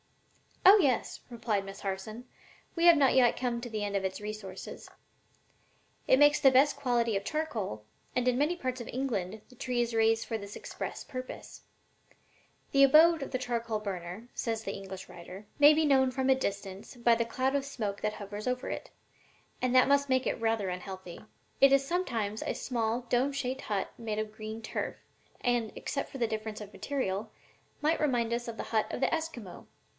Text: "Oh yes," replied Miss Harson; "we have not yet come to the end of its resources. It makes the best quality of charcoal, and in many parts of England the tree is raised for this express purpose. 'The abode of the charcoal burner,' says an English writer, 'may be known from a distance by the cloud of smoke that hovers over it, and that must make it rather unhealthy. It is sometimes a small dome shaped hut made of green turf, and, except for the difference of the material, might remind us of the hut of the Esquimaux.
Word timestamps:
"Oh 0.65 0.77
yes," 0.81 1.19
replied 1.29 1.63
Miss 1.63 1.81
Harson; 1.81 2.25
"we 2.75 2.85
have 2.85 2.97
not 2.97 3.13
yet 3.13 3.37
come 3.37 3.61
to 3.61 3.69
the 3.69 3.83
end 3.83 3.95
of 3.95 4.03
its 4.03 4.19
resources. 4.19 4.89
It 6.07 6.17
makes 6.17 6.39
the 6.39 6.49
best 6.49 6.75
quality 6.75 7.15
of 7.15 7.23
charcoal, 7.23 7.83
and 8.15 8.27
in 8.27 8.37
many 8.37 8.55
parts 8.55 8.81
of 8.81 8.87
England 8.87 9.41
the 9.49 9.55
tree 9.55 9.79
is 9.81 9.93
raised 9.93 10.25
for 10.25 10.39
this 10.39 10.55
express 10.55 11.03
purpose. 11.03 11.61
'The 12.71 12.83
abode 12.83 13.21
of 13.21 13.29
the 13.31 13.37
charcoal 13.37 13.79
burner,' 13.79 14.27
says 14.33 14.65
an 14.67 14.73
English 14.73 15.07
writer, 15.07 15.45
'may 15.59 15.71
be 15.75 15.85
known 15.85 16.09
from 16.09 16.31
a 16.31 16.35
distance 16.35 16.95
by 16.95 17.13
the 17.13 17.25
cloud 17.25 17.53
of 17.55 17.63
smoke 17.63 18.01
that 18.01 18.13
hovers 18.13 18.47
over 18.47 18.69
it, 18.71 18.89
and 19.61 19.75
that 19.75 19.87
must 19.87 20.09
make 20.09 20.25
it 20.25 20.39
rather 20.41 20.69
unhealthy. 20.69 21.19
It 21.59 21.71
is 21.71 21.85
sometimes 21.85 22.41
a 22.41 22.55
small 22.55 23.01
dome 23.01 23.33
shaped 23.33 23.61
hut 23.61 23.91
made 23.99 24.17
of 24.17 24.31
green 24.33 24.63
turf, 24.63 24.95
and, 25.41 25.71
except 25.75 26.09
for 26.09 26.17
the 26.17 26.27
difference 26.27 26.59
of 26.59 26.71
the 26.71 26.77
material, 26.77 27.29
might 27.83 27.99
remind 28.01 28.33
us 28.33 28.47
of 28.47 28.57
the 28.57 28.63
hut 28.71 28.91
of 28.91 28.99
the 28.99 29.13
Esquimaux. 29.13 29.67